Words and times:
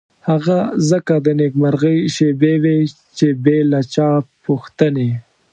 هغه 0.29 0.57
ځکه 0.89 1.13
د 1.25 1.27
نېکمرغۍ 1.39 1.97
شېبې 2.15 2.53
وې 2.63 2.77
چې 3.17 3.27
بې 3.43 3.59
له 3.71 3.79
چا 3.93 4.09
پوښتنې. 4.45 5.11